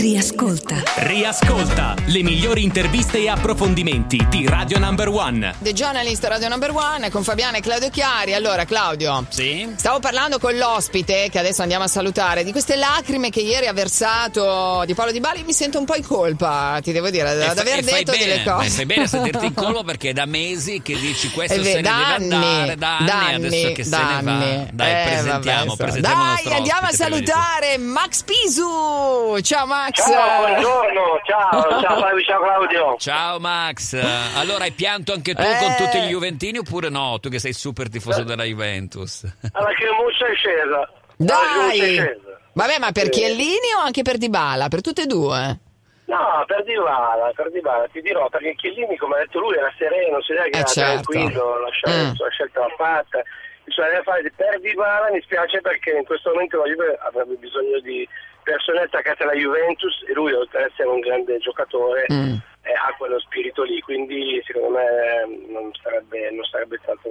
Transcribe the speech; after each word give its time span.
Riascolta. 0.00 0.82
Riascolta 0.96 1.94
le 2.08 2.22
migliori 2.22 2.62
interviste 2.62 3.16
e 3.16 3.30
approfondimenti 3.30 4.26
di 4.28 4.46
Radio 4.46 4.78
Number 4.78 5.08
One. 5.08 5.54
The 5.58 5.72
Journalist 5.72 6.22
Radio 6.24 6.48
Number 6.48 6.70
One 6.70 7.08
con 7.08 7.24
Fabiana 7.24 7.56
e 7.56 7.60
Claudio 7.62 7.88
Chiari. 7.88 8.34
Allora, 8.34 8.66
Claudio, 8.66 9.24
Sì? 9.30 9.72
stavo 9.74 9.98
parlando 9.98 10.38
con 10.38 10.54
l'ospite, 10.54 11.28
che 11.30 11.38
adesso 11.38 11.62
andiamo 11.62 11.84
a 11.84 11.88
salutare, 11.88 12.44
di 12.44 12.52
queste 12.52 12.76
lacrime 12.76 13.30
che 13.30 13.40
ieri 13.40 13.68
ha 13.68 13.72
versato 13.72 14.82
di 14.84 14.92
Paolo 14.92 15.12
Di 15.12 15.20
Bali. 15.20 15.44
Mi 15.44 15.54
sento 15.54 15.78
un 15.78 15.86
po' 15.86 15.96
in 15.96 16.04
colpa, 16.06 16.78
ti 16.82 16.92
devo 16.92 17.08
dire, 17.08 17.30
E 17.32 17.44
ad 17.46 17.54
fa- 17.56 17.62
aver 17.62 17.82
detto 17.82 18.12
bene, 18.12 18.24
delle 18.26 18.42
cose. 18.44 18.68
ma 18.68 18.74
Fai 18.74 18.84
bene 18.86 19.02
a 19.04 19.06
sentirti 19.06 19.46
in 19.46 19.54
colpa 19.56 19.82
perché 19.82 20.10
è 20.10 20.12
da 20.12 20.26
mesi 20.26 20.82
che 20.82 20.94
dici 20.98 21.30
questo 21.30 21.58
Eh 21.58 21.64
se 21.64 21.74
ne 21.76 21.80
da 21.80 21.90
deve 22.18 22.34
anni, 22.34 22.34
andare 22.34 22.76
da 22.76 22.96
anni, 22.98 23.06
da 23.06 23.26
adesso 23.28 23.64
anni, 23.64 23.72
che 23.72 23.84
se 23.84 23.88
da 23.90 24.20
ne 24.20 24.22
va. 24.22 24.66
Dai, 24.72 24.90
Eh, 24.92 25.04
presentiamo, 25.10 25.64
vabbè, 25.74 25.82
presentiamo 25.82 26.22
Dai, 26.34 26.52
andiamo 26.52 26.80
a 26.82 26.90
ospite, 26.90 27.02
salutare 27.02 27.78
Max 27.78 28.22
Pisu. 28.24 29.40
Ciao 29.40 29.64
Max. 29.66 29.84
Ciao, 29.92 30.46
buongiorno, 30.46 31.20
ciao, 31.24 31.80
ciao 31.80 31.98
Fabio, 32.00 32.22
ciao 32.24 32.40
Claudio. 32.40 32.96
Ciao 32.98 33.38
Max, 33.38 33.94
allora 34.36 34.64
hai 34.64 34.72
pianto 34.72 35.12
anche 35.12 35.34
tu 35.34 35.42
Eh. 35.42 35.56
con 35.60 35.74
tutti 35.76 36.00
gli 36.00 36.08
Juventini 36.10 36.58
oppure 36.58 36.88
no? 36.88 37.18
Tu 37.20 37.28
che 37.28 37.38
sei 37.38 37.52
super 37.52 37.88
tifoso 37.88 38.22
della 38.24 38.42
Juventus. 38.44 39.24
Alla 39.52 39.72
Cremuccia 39.74 40.26
è 40.26 40.34
scesa. 40.34 40.78
La 40.78 40.88
Cremuccia 41.16 41.72
è 41.72 41.76
Dai. 41.78 41.94
scesa. 41.94 42.38
Vabbè, 42.54 42.78
ma 42.78 42.90
per 42.92 43.04
Sì. 43.04 43.10
Chiellini 43.10 43.72
o 43.76 43.80
anche 43.84 44.02
per 44.02 44.16
Dybala? 44.18 44.68
Per 44.68 44.80
tutte 44.80 45.02
e 45.02 45.06
due? 45.06 45.58
No, 46.06 46.44
per 46.46 46.64
Dybala, 46.64 47.32
per 47.34 47.50
Dybala, 47.52 47.86
ti 47.92 48.00
dirò, 48.00 48.28
perché 48.28 48.54
Chiellini, 48.54 48.96
come 48.96 49.16
ha 49.16 49.18
detto 49.18 49.38
lui, 49.40 49.56
era 49.56 49.72
sereno, 49.78 50.20
si 50.22 50.32
vede 50.32 50.50
che 50.50 50.56
Eh, 50.56 50.60
era 50.60 50.68
certo. 50.68 51.10
tranquillo, 51.12 51.58
la 51.60 51.70
scelta, 51.70 51.98
Mm. 52.10 52.14
la 52.24 52.30
scelta 52.30 52.60
l'ha 52.60 52.74
fatta. 52.76 53.22
Bisogna 53.64 54.02
fare 54.04 54.32
per 54.34 54.60
Dybala 54.60 55.10
mi 55.12 55.20
spiace 55.22 55.60
perché 55.60 55.90
in 55.90 56.04
questo 56.04 56.30
momento 56.30 56.58
la 56.58 56.64
Juve 56.70 56.98
avrebbe 57.02 57.34
bisogno 57.34 57.78
di 57.80 58.08
persone 58.46 58.82
attaccate 58.82 59.24
alla 59.24 59.34
Juventus 59.34 60.04
e 60.06 60.12
lui 60.12 60.32
oltre 60.32 60.62
ad 60.62 60.70
essere 60.70 60.88
un 60.88 61.00
grande 61.00 61.38
giocatore 61.38 62.06
Mm. 62.12 62.34
eh, 62.62 62.72
ha 62.72 62.94
quello 62.96 63.18
spirito 63.18 63.64
lì, 63.64 63.80
quindi 63.80 64.40
secondo 64.46 64.78
me 64.78 64.84
eh, 64.84 65.46
non 65.50 65.70
sarebbe, 65.82 66.30
non 66.30 66.44
sarebbe 66.44 66.78
stato 66.82 67.10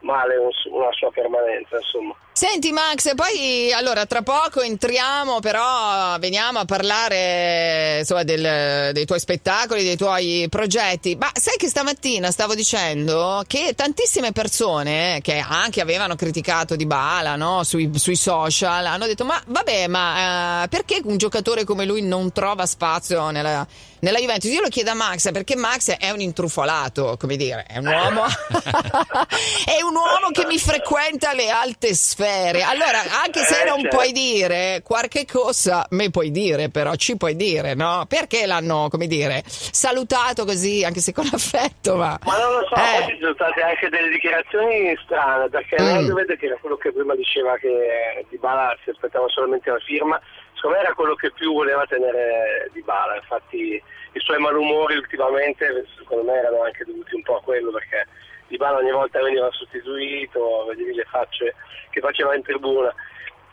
male 0.00 0.36
un- 0.36 0.50
una 0.72 0.92
sua 0.92 1.10
permanenza, 1.10 1.76
insomma. 1.76 2.14
Senti 2.36 2.72
Max, 2.72 3.14
poi 3.14 3.72
allora 3.72 4.06
tra 4.06 4.22
poco 4.22 4.60
entriamo, 4.60 5.38
però 5.38 6.18
veniamo 6.18 6.58
a 6.58 6.64
parlare 6.64 7.98
insomma, 8.00 8.24
del- 8.24 8.90
dei 8.92 9.04
tuoi 9.04 9.20
spettacoli, 9.20 9.84
dei 9.84 9.96
tuoi 9.96 10.48
progetti. 10.50 11.14
Ma 11.14 11.30
sai 11.32 11.56
che 11.56 11.68
stamattina 11.68 12.32
stavo 12.32 12.56
dicendo 12.56 13.44
che 13.46 13.74
tantissime 13.76 14.32
persone 14.32 15.20
che 15.22 15.38
anche 15.38 15.80
avevano 15.80 16.16
criticato 16.16 16.74
Di 16.74 16.86
Bala 16.86 17.36
no, 17.36 17.62
sui, 17.62 17.88
sui 17.94 18.16
social 18.16 18.84
hanno 18.84 19.06
detto: 19.06 19.24
Ma 19.24 19.40
vabbè, 19.46 19.86
ma 19.86 20.64
eh, 20.64 20.68
perché 20.68 21.02
un 21.04 21.16
giocatore 21.16 21.62
come 21.62 21.84
lui 21.84 22.02
non 22.02 22.32
trova 22.32 22.66
spazio 22.66 23.30
nella, 23.30 23.64
nella 24.00 24.18
Juventus? 24.18 24.50
Io 24.50 24.60
lo 24.60 24.68
chiedo 24.68 24.90
a 24.90 24.94
Max 24.94 25.30
perché 25.30 25.54
Max 25.54 25.92
è 25.92 26.10
un 26.10 26.20
intrufolato, 26.20 27.16
come 27.16 27.36
dire, 27.36 27.64
è 27.68 27.78
un 27.78 27.86
uomo, 27.86 28.24
è 29.64 29.80
un 29.82 29.94
uomo 29.94 30.30
che 30.32 30.46
mi 30.46 30.58
frequenta 30.58 31.32
le 31.32 31.48
alte 31.48 31.94
sfere. 31.94 32.22
Allora, 32.28 33.00
anche 33.22 33.40
se 33.40 33.62
Eh, 33.62 33.68
non 33.68 33.80
certo. 33.80 33.96
puoi 33.96 34.12
dire 34.12 34.80
qualche 34.84 35.24
cosa, 35.26 35.86
me 35.90 36.10
puoi 36.10 36.30
dire, 36.30 36.68
però 36.70 36.94
ci 36.94 37.16
puoi 37.16 37.36
dire, 37.36 37.74
no? 37.74 38.04
Perché 38.08 38.46
l'hanno, 38.46 38.88
come 38.90 39.06
dire, 39.06 39.42
salutato 39.46 40.44
così, 40.44 40.84
anche 40.84 41.00
se 41.00 41.12
con 41.12 41.28
affetto, 41.32 41.96
ma. 41.96 42.18
Ma 42.24 42.38
non 42.38 42.52
lo 42.52 42.66
so, 42.68 42.74
Eh. 42.74 43.06
ci 43.08 43.18
sono 43.20 43.34
state 43.34 43.60
anche 43.62 43.88
delle 43.88 44.08
dichiarazioni 44.08 44.96
strane, 45.04 45.48
perché 45.48 45.76
mm. 45.80 46.12
vede 46.14 46.36
che 46.36 46.46
era 46.46 46.56
quello 46.60 46.76
che 46.76 46.92
prima 46.92 47.14
diceva 47.14 47.56
che 47.56 48.24
Di 48.28 48.38
Bala 48.38 48.76
si 48.82 48.90
aspettava 48.90 49.28
solamente 49.28 49.70
la 49.70 49.78
firma, 49.78 50.20
secondo 50.54 50.76
me 50.76 50.82
era 50.84 50.94
quello 50.94 51.14
che 51.14 51.30
più 51.32 51.52
voleva 51.52 51.84
tenere 51.86 52.70
Di 52.72 52.82
Bala, 52.82 53.16
infatti 53.16 53.82
i 54.12 54.20
suoi 54.20 54.38
malumori 54.38 54.96
ultimamente 54.96 55.84
secondo 55.98 56.24
me 56.24 56.38
erano 56.38 56.62
anche 56.62 56.84
dovuti 56.84 57.14
un 57.16 57.22
po' 57.22 57.36
a 57.36 57.42
quello, 57.42 57.70
perché 57.72 58.06
Di 58.46 58.56
Bala 58.56 58.78
ogni 58.78 58.92
volta 58.92 59.22
veniva 59.22 59.50
sostituito, 59.50 60.66
vedevi 60.68 60.94
le 60.94 61.04
facce 61.04 61.54
che 61.90 62.00
faceva 62.00 62.34
in 62.34 62.42
tribuna. 62.42 62.94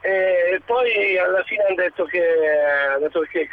E 0.02 0.60
poi 0.66 1.18
alla 1.18 1.44
fine 1.44 1.64
hanno 1.64 1.76
detto 1.76 2.06
che, 2.06 2.24
hanno 2.90 3.00
detto 3.00 3.22
che, 3.22 3.50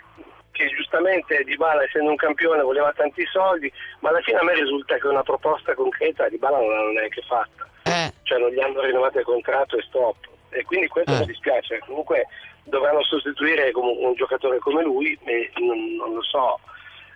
che 0.51 0.67
giustamente 0.69 1.45
Di 1.45 1.57
Bala 1.57 1.83
essendo 1.83 2.11
un 2.11 2.17
campione 2.17 2.63
voleva 2.63 2.93
tanti 2.93 3.25
soldi, 3.27 3.71
ma 4.01 4.09
alla 4.09 4.21
fine 4.23 4.39
a 4.39 4.45
me 4.45 4.55
risulta 4.55 4.97
che 4.97 5.07
una 5.07 5.23
proposta 5.23 5.75
concreta 5.75 6.29
Di 6.29 6.39
Bala 6.39 6.59
non 6.59 6.71
l'hanno 6.71 6.93
neanche 6.93 7.23
fatta, 7.23 7.69
Eh. 7.85 8.13
cioè 8.23 8.39
non 8.39 8.51
gli 8.51 8.61
hanno 8.61 8.81
rinnovato 8.81 9.19
il 9.19 9.25
contratto 9.25 9.77
e 9.77 9.83
stop. 9.83 10.17
E 10.51 10.65
quindi 10.65 10.89
questo 10.89 11.13
Eh. 11.13 11.19
mi 11.21 11.27
dispiace, 11.27 11.79
comunque 11.87 12.27
dovranno 12.65 13.03
sostituire 13.03 13.71
un 13.75 14.15
giocatore 14.15 14.59
come 14.59 14.83
lui, 14.83 15.19
non, 15.59 15.97
non 15.97 16.15
lo 16.15 16.23
so 16.23 16.61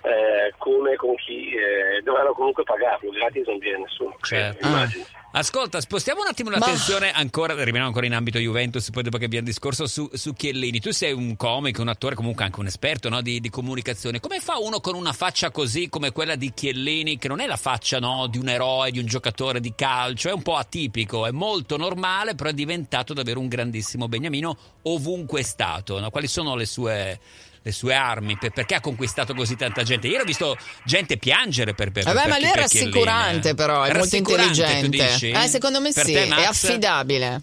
eh, 0.03 0.53
come, 0.59 0.97
con 0.97 1.15
chi, 1.17 1.51
eh, 1.55 2.03
dovranno 2.03 2.33
comunque 2.33 2.65
pagarlo, 2.65 3.11
gratis 3.11 3.47
non 3.47 3.59
viene 3.59 3.79
nessuno, 3.79 4.17
Certo. 4.21 4.67
immagino. 4.67 5.05
Ascolta, 5.35 5.81
spostiamo 5.81 6.21
un 6.21 6.27
attimo 6.27 6.51
Ma- 6.51 6.59
l'attenzione 6.59 7.11
ancora, 7.11 7.55
rimaniamo 7.55 7.87
ancora 7.87 8.05
in 8.05 8.13
ambito 8.13 8.39
Juventus, 8.39 8.91
poi 8.91 9.03
dopo 9.03 9.17
che 9.17 9.25
abbiamo 9.25 9.47
discorso 9.47 9.87
su, 9.87 10.07
su 10.13 10.35
Chiellini. 10.35 10.79
Tu 10.79 10.91
sei 10.91 11.13
un 11.13 11.37
comico, 11.37 11.81
un 11.81 11.89
attore, 11.89 12.15
comunque 12.15 12.45
anche 12.45 12.61
un 12.61 12.67
esperto 12.67 13.09
no, 13.09 13.23
di, 13.23 13.41
di 13.41 13.49
comunicazione. 13.49 14.21
Come 14.21 14.41
fa 14.41 14.59
uno 14.59 14.81
con 14.81 14.95
una 14.95 15.15
faccia 15.15 15.51
così 15.51 15.89
come 15.89 16.13
quella 16.13 16.35
di 16.35 16.53
Chiellini, 16.53 17.17
che 17.17 17.29
non 17.29 17.41
è 17.41 17.47
la 17.47 17.57
faccia 17.57 17.99
no, 17.99 18.27
di 18.27 18.37
un 18.37 18.51
eroe, 18.51 18.91
di 18.91 18.99
un 18.99 19.07
giocatore 19.07 19.61
di 19.61 19.73
calcio, 19.75 20.29
è 20.29 20.33
un 20.35 20.43
po' 20.43 20.57
atipico, 20.57 21.25
è 21.25 21.31
molto 21.31 21.79
normale, 21.79 22.35
però 22.35 22.51
è 22.51 22.55
diventato 22.55 23.15
davvero 23.15 23.41
un 23.41 23.49
grandissimo 23.49 24.09
beniamino 24.09 24.55
ovunque 24.83 25.41
è 25.41 25.45
stato. 25.45 25.99
no? 25.99 26.11
Quali 26.11 26.27
sono 26.27 26.57
le 26.57 26.67
sue... 26.67 27.21
le 27.63 27.73
sue 27.73 27.95
armi, 27.95 28.37
per- 28.37 28.51
perché 28.51 28.75
ha 28.75 28.81
conquistato 28.81 29.35
così 29.35 29.57
tanta 29.57 29.83
gente? 29.83 30.09
Ieri 30.09 30.23
ho 30.23 30.27
visto 30.27 30.57
gente 30.85 31.17
piangere 31.17 31.75
per, 31.75 31.93
per 31.93 32.05
Vabbè, 32.05 32.21
per 32.23 32.29
ma 32.29 32.39
lui 32.39 32.49
è 32.51 32.55
rassicurante, 32.55 33.49
eh. 33.51 33.55
però, 33.55 33.83
è 33.85 33.95
molto 33.95 34.17
intelligente. 34.17 34.89
dici? 34.89 35.31
Eh, 35.31 35.47
secondo 35.49 35.81
me 35.81 35.91
Per 35.93 36.05
sì, 36.05 36.13
te, 36.13 36.27
è 36.27 36.45
affidabile. 36.45 37.41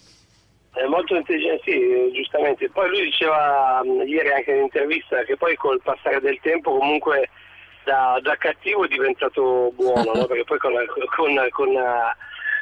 È 0.72 0.86
molto 0.86 1.16
intelligente, 1.16 1.62
sì, 1.66 2.12
giustamente. 2.14 2.70
Poi 2.70 2.90
lui 2.90 3.04
diceva 3.06 3.82
mh, 3.84 4.08
ieri 4.08 4.32
anche 4.32 4.52
in 4.52 4.62
intervista 4.64 5.24
che 5.24 5.36
poi 5.38 5.56
col 5.56 5.82
passare 5.82 6.20
del 6.22 6.40
tempo 6.42 6.78
comunque 6.78 7.30
da, 7.86 8.20
da 8.22 8.36
cattivo 8.38 8.86
è 8.86 8.88
diventato 8.88 9.72
buono, 9.76 10.12
no? 10.14 10.26
perché 10.28 10.44
poi 10.44 10.58
con, 10.60 10.74
la- 10.74 10.86
con- 10.86 11.48
con 11.50 11.74
la, 11.74 12.16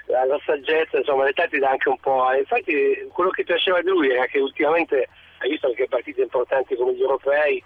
la 0.07 0.39
saggezza, 0.45 0.97
insomma, 0.97 1.25
l'età 1.25 1.45
ti 1.47 1.59
dà 1.59 1.69
anche 1.69 1.89
un 1.89 1.99
po'. 1.99 2.31
e 2.31 2.39
Infatti 2.39 2.73
quello 3.11 3.29
che 3.31 3.43
piaceva 3.43 3.81
di 3.81 3.89
lui 3.89 4.09
era 4.09 4.25
che 4.25 4.39
ultimamente, 4.39 5.09
hai 5.39 5.49
visto 5.49 5.67
anche 5.67 5.87
partite 5.87 6.21
importanti 6.21 6.75
come 6.75 6.93
gli 6.93 7.01
europei, 7.01 7.57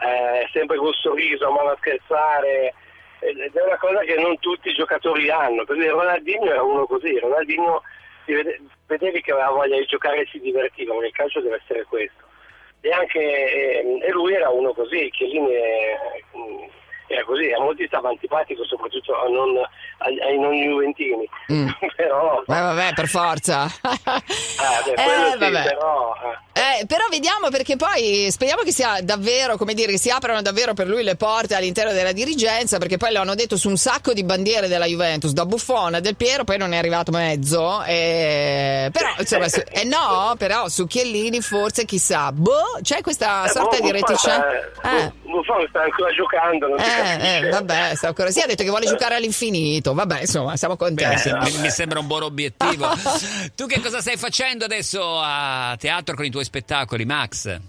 eh, 0.00 0.48
sempre 0.52 0.76
col 0.76 0.94
sorriso, 0.94 1.46
a 1.46 1.50
mano 1.50 1.70
a 1.70 1.76
scherzare, 1.78 2.74
ed 3.20 3.54
è 3.56 3.62
una 3.62 3.78
cosa 3.78 4.00
che 4.00 4.14
non 4.16 4.38
tutti 4.38 4.68
i 4.68 4.74
giocatori 4.74 5.30
hanno. 5.30 5.64
Per 5.64 5.76
dire, 5.76 5.90
Ronaldinho 5.90 6.50
era 6.50 6.62
uno 6.62 6.86
così, 6.86 7.18
Ronaldinho 7.18 7.82
vede- 8.26 8.60
vedevi 8.86 9.22
che 9.22 9.32
aveva 9.32 9.50
voglia 9.50 9.76
di 9.78 9.86
giocare 9.86 10.20
e 10.20 10.26
si 10.30 10.38
divertiva, 10.40 10.94
ma 10.94 11.04
il 11.06 11.12
calcio 11.12 11.40
deve 11.40 11.60
essere 11.62 11.84
questo. 11.84 12.24
E 12.82 12.90
anche 12.92 13.80
ehm, 13.80 14.02
e 14.02 14.10
lui 14.10 14.34
era 14.34 14.50
uno 14.50 14.72
così, 14.74 15.08
Chiellini 15.10 15.48
mm, 16.36 16.62
era 17.08 17.24
così, 17.24 17.50
a 17.52 17.58
molti 17.60 17.86
stava 17.86 18.10
antipatico, 18.10 18.64
soprattutto 18.64 19.18
a 19.18 19.28
non- 19.28 19.60
ai, 19.98 20.20
ai 20.20 20.38
non 20.38 20.52
juventini. 20.52 21.28
Mm. 21.52 21.68
però, 21.96 22.40
Eh, 22.42 22.44
vabbè, 22.46 22.92
per 22.94 23.06
forza. 23.08 23.64
eh, 23.64 24.94
beh, 24.94 25.02
Eh, 25.02 25.30
sì, 25.32 25.38
vabbè. 25.38 25.62
però, 25.64 26.14
eh. 26.22 26.44
Eh, 26.56 26.86
però 26.86 27.04
vediamo 27.10 27.48
perché 27.50 27.76
poi 27.76 28.28
speriamo 28.30 28.62
che 28.62 28.72
sia 28.72 29.00
davvero, 29.02 29.58
come 29.58 29.74
dire, 29.74 29.92
che 29.92 29.98
si 29.98 30.08
aprano 30.08 30.40
davvero 30.40 30.72
per 30.72 30.86
lui 30.86 31.02
le 31.02 31.14
porte 31.14 31.54
all'interno 31.54 31.92
della 31.92 32.12
dirigenza, 32.12 32.78
perché 32.78 32.96
poi 32.96 33.12
lo 33.12 33.20
hanno 33.20 33.34
detto 33.34 33.58
su 33.58 33.68
un 33.68 33.76
sacco 33.76 34.14
di 34.14 34.24
bandiere 34.24 34.66
della 34.66 34.86
Juventus, 34.86 35.32
da 35.32 35.44
Buffon 35.44 35.94
a 35.96 36.00
Del 36.00 36.16
Piero, 36.16 36.44
poi 36.44 36.56
non 36.56 36.72
è 36.72 36.78
arrivato 36.78 37.10
mezzo. 37.12 37.82
eh, 37.84 38.88
però, 38.90 39.08
insomma, 39.18 39.48
su- 39.50 39.60
eh 39.68 39.84
no, 39.84 40.34
però 40.38 40.68
su 40.68 40.86
Chiellini 40.86 41.42
forse 41.42 41.84
chissà. 41.84 42.32
Boh, 42.32 42.78
c'è 42.80 43.02
questa 43.02 43.44
Eh, 43.44 43.50
sorta 43.50 43.76
boh, 43.76 43.84
di 43.84 43.92
reticenza. 43.92 44.44
sta- 44.78 44.96
Eh. 44.98 45.12
Buffon 45.24 45.66
sta 45.68 45.82
ancora 45.82 46.10
giocando, 46.12 46.68
non 46.68 46.78
Eh, 46.80 47.36
eh, 47.46 47.48
vabbè, 47.50 47.92
sta 47.96 48.06
ancora. 48.08 48.30
Sì, 48.30 48.40
ha 48.40 48.46
detto 48.46 48.62
che 48.62 48.70
vuole 48.70 48.86
giocare 48.86 49.16
all'infinito. 49.16 49.92
Vabbè, 49.92 50.20
insomma, 50.20 50.56
siamo 50.56 50.76
Beh, 50.76 50.84
contenti. 50.86 51.28
vabbè. 51.30 51.50
mi- 51.50 51.58
mi 51.58 51.70
sembra 51.70 51.98
un 51.98 52.06
buon 52.06 52.22
obiettivo. 52.22 52.88
tu 53.54 53.66
che 53.66 53.80
cosa 53.82 54.00
stai 54.00 54.16
facendo 54.16 54.64
adesso 54.64 55.20
a 55.22 55.76
teatro 55.78 56.14
con 56.14 56.24
i 56.24 56.30
tuoi 56.30 56.44
spettacoli, 56.46 57.04
Max? 57.04 57.60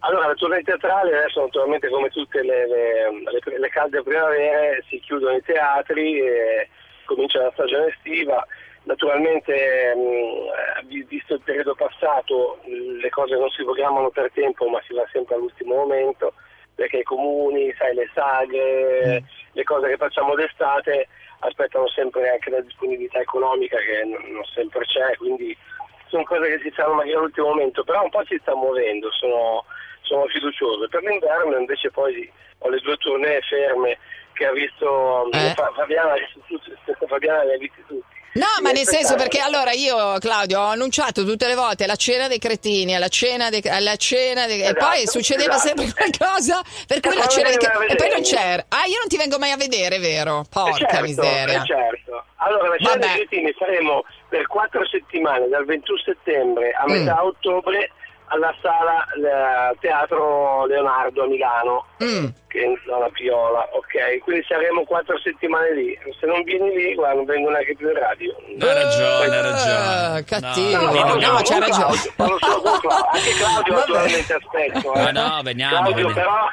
Allora, 0.00 0.28
la 0.28 0.34
tournée 0.34 0.62
teatrale 0.62 1.16
adesso 1.16 1.40
naturalmente 1.40 1.88
come 1.88 2.08
tutte 2.10 2.42
le, 2.42 2.66
le- 2.68 3.10
le- 3.24 3.58
le 3.58 3.68
calde 3.70 4.02
primavere 4.02 4.84
si 4.88 5.00
chiudono 5.00 5.34
i 5.36 5.42
teatri 5.42 6.20
e 6.20 6.68
comincia 7.06 7.42
la 7.42 7.50
stagione 7.54 7.88
estiva. 7.88 8.46
Naturalmente, 8.84 9.52
mh, 9.96 10.90
eh, 10.92 11.04
visto 11.08 11.34
il 11.34 11.40
periodo 11.40 11.74
passato, 11.74 12.60
le 12.66 13.08
cose 13.10 13.34
non 13.36 13.48
si 13.50 13.64
programmano 13.64 14.10
per 14.10 14.30
tempo, 14.32 14.68
ma 14.68 14.80
si 14.86 14.94
va 14.94 15.04
sempre 15.10 15.34
all'ultimo 15.34 15.74
momento, 15.74 16.34
perché 16.74 16.98
i 16.98 17.02
comuni, 17.02 17.74
sai, 17.76 17.94
le 17.94 18.08
sagre, 18.14 19.24
le 19.52 19.64
cose 19.64 19.88
che 19.88 19.96
facciamo 19.96 20.36
d'estate 20.36 21.08
aspettano 21.40 21.88
sempre 21.88 22.30
anche 22.30 22.50
la 22.50 22.60
disponibilità 22.60 23.18
economica 23.18 23.76
che 23.78 24.04
non 24.04 24.44
sempre 24.54 24.84
c'è, 24.86 25.16
quindi 25.16 25.56
sono 26.08 26.24
cose 26.24 26.48
che 26.48 26.60
si 26.62 26.70
fanno 26.70 26.94
magari 26.94 27.14
all'ultimo 27.14 27.48
momento, 27.48 27.84
però 27.84 28.02
un 28.02 28.10
po' 28.10 28.22
si 28.26 28.38
sta 28.40 28.54
muovendo, 28.54 29.10
sono, 29.12 29.64
sono 30.02 30.26
fiducioso. 30.26 30.88
Per 30.88 31.02
l'inverno 31.02 31.56
invece 31.58 31.90
poi 31.90 32.30
ho 32.58 32.68
le 32.68 32.78
due 32.80 32.96
tournée 32.96 33.40
ferme 33.42 33.98
che 34.32 34.46
ha 34.46 34.52
visto 34.52 35.30
Eh. 35.32 35.52
Fa- 35.54 35.72
Fabiana, 35.74 36.14
Fabiana 37.08 37.44
le 37.44 37.54
ha 37.54 37.58
visti 37.58 37.82
tutti. 37.86 38.14
No, 38.36 38.44
ma 38.60 38.70
nel 38.70 38.84
senso 38.86 39.14
perché 39.14 39.38
allora 39.40 39.72
io, 39.72 40.18
Claudio, 40.18 40.60
ho 40.60 40.66
annunciato 40.66 41.24
tutte 41.24 41.46
le 41.46 41.54
volte 41.54 41.86
la 41.86 41.96
cena 41.96 42.28
dei 42.28 42.38
cretini, 42.38 42.94
alla 42.94 43.08
cena 43.08 43.48
dei, 43.48 43.62
alla 43.66 43.96
cena 43.96 44.44
dei- 44.44 44.60
e 44.60 44.64
Esatto, 44.64 44.84
poi 44.84 45.06
succedeva 45.06 45.54
esatto. 45.54 45.80
sempre 45.80 45.94
qualcosa, 45.96 46.60
per 46.86 47.00
cui 47.00 47.14
E 47.14 47.16
la 47.16 47.26
cena 47.28 47.48
dei 47.48 47.56
cretini... 47.56 47.95
E 48.26 48.36
c'era. 48.36 48.64
Ah, 48.68 48.86
io 48.86 48.98
non 48.98 49.08
ti 49.08 49.16
vengo 49.16 49.38
mai 49.38 49.50
a 49.52 49.56
vedere, 49.56 49.98
vero? 49.98 50.40
Eh, 50.40 50.44
Porca 50.50 50.76
certo, 50.88 51.02
miseria. 51.02 51.62
eh, 51.62 51.66
certo. 51.66 52.24
Allora, 52.36 52.68
la 52.68 52.76
cena 52.78 52.90
Vabbè. 52.90 53.06
dei 53.06 53.26
cretini 53.26 53.54
saremo 53.58 54.04
per 54.28 54.46
quattro 54.46 54.86
settimane, 54.86 55.48
dal 55.48 55.64
21 55.64 55.98
settembre 55.98 56.70
a 56.72 56.84
Mm. 56.86 56.90
metà 56.92 57.24
ottobre, 57.24 57.90
alla 58.28 58.52
sala 58.60 59.06
eh, 59.14 59.76
Teatro 59.78 60.66
Leonardo 60.66 61.22
a 61.22 61.26
Milano, 61.28 61.86
Mm. 62.02 62.26
che 62.48 62.58
è 62.60 62.66
in 62.66 62.76
zona 62.84 63.08
Piola, 63.10 63.68
ok? 63.72 64.18
Quindi 64.22 64.44
saremo 64.48 64.82
quattro 64.84 65.16
settimane 65.20 65.72
lì. 65.74 65.98
Se 66.18 66.26
non 66.26 66.42
vieni 66.42 66.74
lì, 66.74 66.94
guarda, 66.94 67.14
non 67.14 67.24
vengo 67.24 67.50
neanche 67.50 67.74
più 67.76 67.88
in 67.88 67.98
radio. 67.98 68.34
Ha 68.34 68.72
ragione, 68.72 69.36
ha 69.36 69.42
ragione. 69.42 70.18
Eh, 70.18 70.24
cattivo. 70.24 70.76
No, 70.80 70.90
No, 70.90 71.04
no, 71.04 71.14
no, 71.14 71.32
no, 71.32 71.40
c'ha 71.44 71.58
ragione. 71.58 71.96
Claudio, 72.16 72.90
anche 73.12 73.30
Claudio 73.38 73.74
Vabbè. 73.74 73.82
attualmente 73.82 74.34
aspetto. 74.34 74.94
eh. 74.94 75.02
Ma 75.02 75.10
no, 75.12 75.40
veniamo, 75.42 75.74
Claudio, 75.76 75.94
veniamo. 76.08 76.14
però 76.14 76.46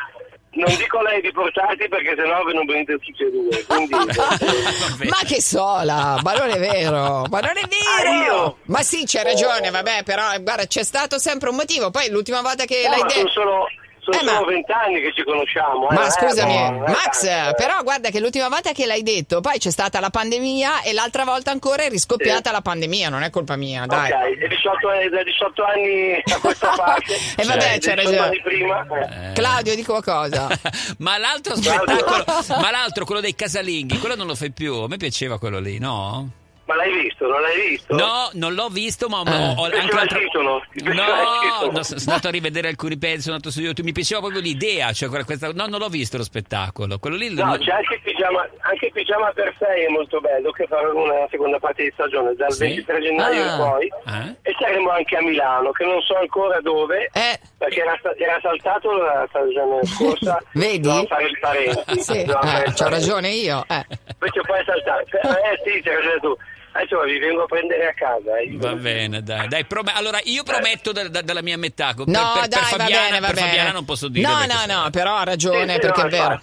non 0.56 0.76
dico 0.78 1.02
lei 1.02 1.22
di 1.22 1.32
portarti 1.32 1.88
perché 1.88 2.14
sennò 2.16 2.44
ve 2.44 2.54
non 2.54 2.66
venite 2.66 2.98
tutti 3.00 3.24
e 3.24 3.32
due. 3.32 3.64
Quindi. 3.66 3.94
Ma 5.10 5.20
che 5.26 5.42
sola, 5.42 6.20
ma 6.24 6.34
non 6.34 6.50
è 6.50 6.60
vero, 6.60 7.26
ma 7.30 7.40
non 7.40 7.58
è 7.58 7.62
Ah, 7.64 8.02
vero. 8.04 8.24
io? 8.24 8.58
Ma 8.66 8.82
sì, 8.84 9.04
c'hai 9.06 9.24
ragione, 9.24 9.70
vabbè, 9.70 10.04
però 10.04 10.24
guarda, 10.40 10.66
c'è 10.66 10.84
stato 10.84 11.18
sempre 11.18 11.50
un 11.50 11.56
motivo. 11.56 11.90
Poi 11.92 12.10
l'ultima 12.10 12.42
volta 12.42 12.66
che 12.66 12.84
No, 12.84 12.90
l'hai 12.90 13.00
sono 13.00 13.12
detto... 13.14 13.30
solo 13.30 13.68
sono 14.04 14.20
Eh, 14.20 14.24
ma- 14.24 14.32
solo 14.38 14.46
vent'anni 14.52 15.02
che 15.02 15.14
ci 15.16 15.24
conosciamo. 15.24 15.90
eh, 15.90 15.94
Ma 15.94 16.06
eh, 16.08 16.12
scusami, 16.12 16.56
no, 16.56 16.70
non 16.72 16.84
è 16.84 16.90
Max, 16.92 17.26
tanto, 17.26 17.50
eh. 17.50 17.54
però 17.56 17.82
guarda 17.84 18.10
che 18.10 18.20
l'ultima 18.20 18.50
volta 18.50 18.72
che 18.72 18.86
l'hai 18.86 19.02
detto, 19.04 19.42
poi 19.42 19.58
c'è 19.58 19.72
stata 19.72 20.00
la 20.00 20.10
pandemia 20.10 20.82
e 20.82 20.94
l'altra 20.94 21.24
volta 21.24 21.52
ancora 21.52 21.84
è 21.84 21.90
riscoppiata 21.90 22.50
Sì. 22.50 22.56
la 22.56 22.62
pandemia, 22.62 23.10
non 23.10 23.24
è 23.24 23.30
colpa 23.30 23.56
mia, 23.56 23.86
dai. 23.86 24.12
Ok, 24.12 24.42
e 24.44 24.48
18, 24.48 24.90
anni- 24.90 25.10
da 25.10 25.24
18 25.24 25.64
anni 25.64 26.22
a 26.24 26.40
questa 26.40 26.70
parte. 26.78 27.14
E 27.38 27.44
vabbè, 27.46 27.60
c'hai 27.60 27.80
18 27.80 27.96
ragione. 27.96 28.18
anni 28.20 28.42
prima. 28.42 28.86
eh. 29.00 29.30
Eh. 29.30 29.34
Claudio, 29.34 29.76
dico 29.76 30.00
qualcosa. 30.02 30.48
ma 31.00 31.18
l'altro 31.18 31.56
spettacolo, 31.56 32.24
ma 32.60 32.70
l'altro, 32.72 33.06
quello 33.06 33.22
dei 33.22 33.36
casalinghi, 33.36 33.98
quello 34.00 34.16
non 34.16 34.28
lo 34.28 34.36
fai 34.36 34.52
più. 34.52 34.74
A 34.76 34.88
me 34.88 34.98
piaceva 34.98 35.40
quello 35.40 35.60
lì, 35.60 35.78
no? 35.80 36.30
Ma 36.74 36.84
l'hai 36.84 37.02
visto? 37.04 37.28
Non 37.28 37.42
l'hai 37.42 37.70
visto? 37.70 37.96
No, 37.96 38.30
non 38.34 38.54
l'ho 38.56 38.68
visto, 38.70 39.08
ma 39.10 39.20
ho, 39.20 39.54
ho 39.62 39.68
il 39.68 39.74
titolo? 40.08 40.64
Ti 40.72 40.82
piaceva 40.82 41.06
il 41.06 41.66
No, 41.66 41.72
no, 41.72 41.84
sono 41.84 42.00
andato 42.08 42.28
a 42.28 42.32
rivedere 42.32 42.68
alcuni 42.68 42.98
pezzi, 42.98 43.22
sono 43.22 43.36
andato 43.36 43.52
su 43.54 43.60
YouTube. 43.62 43.88
Mi 43.88 43.94
piaceva 43.94 44.22
proprio 44.22 44.42
l'idea. 44.42 44.92
Cioè 44.92 45.10
questa... 45.24 45.52
No, 45.54 45.68
non 45.68 45.80
l'ho 45.80 45.90
visto 45.90 46.18
lo 46.18 46.24
spettacolo. 46.24 46.98
Quello 46.98 47.16
lì. 47.16 47.32
No, 47.34 47.56
c'è 47.60 47.72
anche 47.74 47.94
il 47.96 48.02
pigiama, 48.02 48.48
anche 48.62 48.90
pigiama 48.92 49.32
per 49.34 49.54
sei 49.60 49.86
è 49.86 49.90
molto 49.90 50.20
bello, 50.20 50.52
che 50.52 50.66
farà 50.68 50.92
una 50.92 51.28
seconda 51.30 51.60
parte 51.60 51.84
di 51.84 51.92
stagione 51.94 52.34
dal 52.36 52.52
Sì? 52.54 52.60
23 52.66 53.02
gennaio 53.02 53.44
Ah. 53.44 53.52
in 53.52 53.58
poi. 53.58 53.88
Eh? 53.88 54.50
E 54.52 54.56
saremo 54.60 54.90
anche 54.90 55.16
a 55.18 55.22
Milano, 55.22 55.72
che 55.72 55.86
non 55.86 56.02
so 56.02 56.16
ancora 56.18 56.60
dove, 56.62 57.10
Eh. 57.14 57.40
perché 57.58 57.82
era, 57.82 58.00
era 58.18 58.40
saltato 58.42 58.92
la 58.98 59.26
stagione 59.30 59.84
scorsa. 59.86 60.42
Vedi? 60.54 60.80
Dovevamo 60.80 61.08
fare 61.08 61.26
il 61.26 61.38
parenti. 61.40 62.02
Sì, 62.02 62.18
eh, 62.18 62.64
il 62.66 62.74
c'ho 62.74 62.90
ragione 62.90 63.30
io. 63.30 63.64
eh. 63.68 63.86
Invece 64.20 64.42
poi 64.42 64.60
è 64.60 64.64
saltato. 64.66 65.04
Eh 65.18 65.60
sì, 65.64 65.82
c'hai 65.82 65.96
ragione 65.96 66.20
tu. 66.20 66.38
Adesso 66.76 67.02
vi 67.04 67.20
vengo 67.20 67.44
a 67.44 67.46
prendere 67.46 67.88
a 67.88 67.94
casa. 67.94 68.38
eh. 68.40 68.50
Va 68.58 68.74
bene, 68.74 69.22
dai. 69.22 69.48
dai 69.48 69.64
prom- 69.66 69.92
allora, 69.94 70.20
io 70.24 70.42
prometto 70.44 70.92
da- 70.92 71.08
da- 71.08 71.22
dalla 71.22 71.42
mia 71.44 71.58
metà. 71.58 71.94
Per, 71.94 72.08
No, 72.08 72.32
per- 72.34 72.40
per 72.42 72.48
dai, 72.50 72.62
va 72.62 72.68
Fabiana, 72.78 73.04
bene, 73.06 73.20
va 73.20 73.26
per 73.28 73.36
bene. 73.36 73.48
Fabiana 73.48 73.72
non 73.72 73.86
posso 73.86 74.08
dire. 74.08 74.28
No, 74.28 74.46
no, 74.46 74.66
no, 74.82 74.90
però 74.90 75.16
ha 75.18 75.24
ragione, 75.24 75.68
Sì, 75.68 75.74
sì, 75.74 75.80
perché 75.80 76.02
no, 76.02 76.08
è 76.08 76.10
vero. 76.10 76.42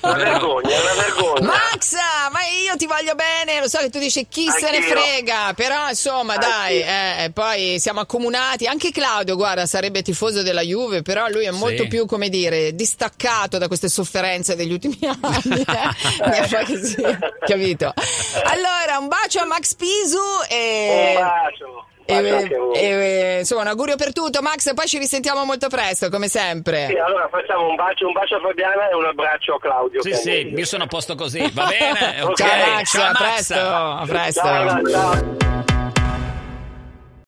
Una 0.00 0.14
vergogna, 0.14 0.68
una 0.80 1.02
vergogna. 1.02 1.46
Max, 1.46 1.92
ma 2.30 2.40
io 2.64 2.76
ti 2.76 2.86
voglio 2.86 3.14
bene, 3.14 3.60
lo 3.60 3.68
so 3.68 3.78
che 3.78 3.90
tu 3.90 3.98
dici 3.98 4.26
chi 4.28 4.48
se 4.50 4.70
ne 4.70 4.76
Anch'io. 4.78 4.96
frega, 4.96 5.52
però 5.54 5.88
insomma 5.88 6.36
dai, 6.36 6.82
Anch'io. 6.82 7.24
eh, 7.24 7.30
poi 7.32 7.78
siamo 7.80 8.00
accomunati, 8.00 8.66
anche 8.66 8.90
Claudio 8.90 9.36
guarda 9.36 9.66
sarebbe 9.66 10.02
tifoso 10.02 10.42
della 10.42 10.62
Juve, 10.62 11.02
però 11.02 11.28
lui 11.28 11.44
è 11.44 11.50
molto 11.50 11.82
Sì. 11.82 11.88
più 11.88 12.06
come 12.06 12.28
dire 12.28 12.74
distaccato 12.74 13.58
da 13.58 13.66
queste 13.66 13.88
sofferenze 13.88 14.56
degli 14.56 14.72
ultimi 14.72 14.98
anni, 15.20 15.64
eh. 15.66 16.64
Così, 16.66 16.96
capito? 17.46 17.92
Allora 18.44 18.98
un 18.98 19.08
bacio 19.08 19.40
a 19.40 19.44
Max 19.44 19.74
Pisu 19.74 20.18
e... 20.48 21.14
Un 21.16 21.22
bacio. 21.22 21.86
E- 22.10 22.14
a 22.14 22.78
e- 22.78 23.38
insomma, 23.40 23.62
un 23.62 23.66
augurio 23.68 23.96
per 23.96 24.12
tutto, 24.12 24.40
Max. 24.40 24.72
Poi 24.74 24.86
ci 24.86 24.98
risentiamo 24.98 25.44
molto 25.44 25.68
presto, 25.68 26.08
come 26.08 26.28
sempre. 26.28 26.86
Sì, 26.88 26.96
allora 26.96 27.28
facciamo 27.30 27.68
un 27.68 27.74
bacio, 27.74 28.06
un 28.06 28.12
bacio 28.12 28.36
a 28.36 28.40
Fabiana 28.40 28.88
e 28.88 28.94
un 28.94 29.04
abbraccio 29.04 29.54
a 29.54 29.58
Claudio. 29.60 30.02
Sì, 30.02 30.14
sì, 30.14 30.52
io 30.54 30.64
sono 30.64 30.84
a 30.84 30.86
posto 30.86 31.14
così. 31.14 31.38
Va 31.52 31.66
bene? 31.66 32.06
Ok. 32.28 32.34
Ciao, 32.36 32.74
Max, 32.74 32.90
Ciao, 32.90 33.02
a 33.02 33.08
Max. 33.08 33.18
presto, 33.18 33.54
a 33.54 34.04
presto. 34.06 34.40
Ciao, 34.40 34.88
ciao. 34.88 35.77